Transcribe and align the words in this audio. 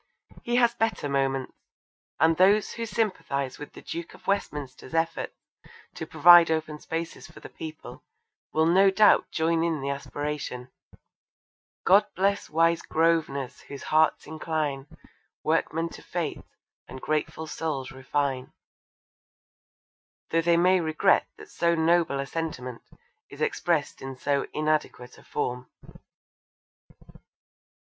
He 0.41 0.55
has 0.55 0.73
better 0.73 1.07
moments, 1.07 1.53
and 2.19 2.35
those 2.35 2.71
who 2.71 2.87
sympathise 2.87 3.59
with 3.59 3.73
the 3.73 3.83
Duke 3.83 4.15
of 4.15 4.25
Westminster's 4.25 4.95
efforts 4.95 5.35
to 5.93 6.07
provide 6.07 6.49
open 6.49 6.79
spaces 6.79 7.27
for 7.29 7.39
the 7.39 7.49
people, 7.51 8.01
will 8.51 8.65
no 8.65 8.89
doubt 8.89 9.29
join 9.29 9.63
in 9.63 9.79
the 9.79 9.91
aspiration 9.91 10.71
God 11.85 12.07
bless 12.15 12.49
wise 12.49 12.81
Grosvenors 12.81 13.61
whose 13.67 13.83
hearts 13.83 14.25
incline, 14.25 14.87
Workmen 15.43 15.87
to 15.89 16.01
fete, 16.01 16.41
and 16.87 16.99
grateful 16.99 17.45
souls 17.45 17.91
refine; 17.91 18.53
though 20.31 20.41
they 20.41 20.57
may 20.57 20.79
regret 20.81 21.27
that 21.37 21.51
so 21.51 21.75
noble 21.75 22.19
a 22.19 22.25
sentiment 22.25 22.81
is 23.29 23.39
expressed 23.39 24.01
in 24.01 24.17
so 24.17 24.47
inadequate 24.51 25.19
a 25.19 25.23
form. 25.23 25.69